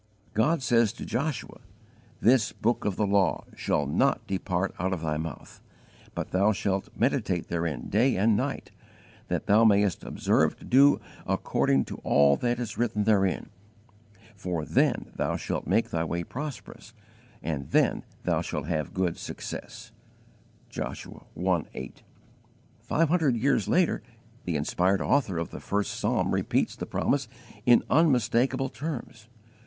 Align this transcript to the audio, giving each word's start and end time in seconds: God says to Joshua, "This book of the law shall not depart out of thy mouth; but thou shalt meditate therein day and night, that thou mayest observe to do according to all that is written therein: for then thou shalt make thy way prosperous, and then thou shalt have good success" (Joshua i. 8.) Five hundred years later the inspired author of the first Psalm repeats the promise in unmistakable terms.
God 0.33 0.63
says 0.63 0.93
to 0.93 1.05
Joshua, 1.05 1.59
"This 2.19 2.53
book 2.53 2.85
of 2.85 2.95
the 2.95 3.05
law 3.05 3.43
shall 3.55 3.85
not 3.85 4.25
depart 4.25 4.73
out 4.79 4.93
of 4.93 5.01
thy 5.01 5.17
mouth; 5.17 5.61
but 6.15 6.31
thou 6.31 6.51
shalt 6.51 6.89
meditate 6.95 7.49
therein 7.49 7.87
day 7.87 8.15
and 8.15 8.35
night, 8.35 8.71
that 9.27 9.45
thou 9.45 9.63
mayest 9.63 10.03
observe 10.03 10.57
to 10.57 10.65
do 10.65 10.99
according 11.27 11.85
to 11.85 11.97
all 11.97 12.35
that 12.37 12.59
is 12.59 12.79
written 12.79 13.03
therein: 13.03 13.51
for 14.35 14.65
then 14.65 15.11
thou 15.17 15.35
shalt 15.37 15.67
make 15.67 15.91
thy 15.91 16.03
way 16.03 16.23
prosperous, 16.23 16.95
and 17.43 17.69
then 17.69 18.03
thou 18.23 18.41
shalt 18.41 18.65
have 18.65 18.95
good 18.95 19.19
success" 19.19 19.91
(Joshua 20.67 21.25
i. 21.37 21.63
8.) 21.75 22.01
Five 22.81 23.09
hundred 23.09 23.35
years 23.35 23.67
later 23.67 24.01
the 24.45 24.55
inspired 24.55 24.99
author 25.03 25.37
of 25.37 25.51
the 25.51 25.59
first 25.59 25.93
Psalm 25.99 26.31
repeats 26.33 26.75
the 26.75 26.87
promise 26.87 27.27
in 27.67 27.83
unmistakable 27.87 28.69
terms. 28.69 29.27